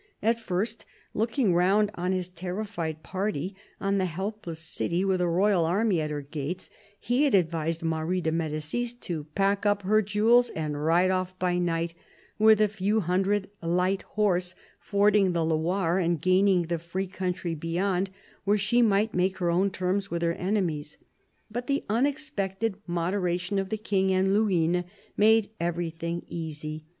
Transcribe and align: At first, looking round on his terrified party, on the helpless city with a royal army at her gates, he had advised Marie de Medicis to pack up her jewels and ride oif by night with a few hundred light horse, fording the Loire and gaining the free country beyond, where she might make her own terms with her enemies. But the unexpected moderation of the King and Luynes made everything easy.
At 0.23 0.39
first, 0.39 0.83
looking 1.13 1.53
round 1.53 1.91
on 1.93 2.11
his 2.11 2.27
terrified 2.27 3.03
party, 3.03 3.55
on 3.79 3.99
the 3.99 4.05
helpless 4.07 4.57
city 4.57 5.05
with 5.05 5.21
a 5.21 5.27
royal 5.27 5.63
army 5.63 6.01
at 6.01 6.09
her 6.09 6.23
gates, 6.23 6.71
he 6.99 7.25
had 7.25 7.35
advised 7.35 7.83
Marie 7.83 8.19
de 8.19 8.31
Medicis 8.31 8.93
to 9.01 9.25
pack 9.35 9.63
up 9.63 9.83
her 9.83 10.01
jewels 10.01 10.49
and 10.55 10.83
ride 10.83 11.11
oif 11.11 11.33
by 11.37 11.59
night 11.59 11.93
with 12.39 12.59
a 12.59 12.67
few 12.67 13.01
hundred 13.01 13.51
light 13.61 14.01
horse, 14.17 14.55
fording 14.79 15.33
the 15.33 15.45
Loire 15.45 15.99
and 15.99 16.19
gaining 16.19 16.63
the 16.63 16.79
free 16.79 17.05
country 17.05 17.53
beyond, 17.53 18.09
where 18.43 18.57
she 18.57 18.81
might 18.81 19.13
make 19.13 19.37
her 19.37 19.51
own 19.51 19.69
terms 19.69 20.09
with 20.09 20.23
her 20.23 20.33
enemies. 20.33 20.97
But 21.51 21.67
the 21.67 21.83
unexpected 21.89 22.73
moderation 22.87 23.59
of 23.59 23.69
the 23.69 23.77
King 23.77 24.11
and 24.13 24.29
Luynes 24.33 24.83
made 25.15 25.51
everything 25.59 26.23
easy. 26.27 26.85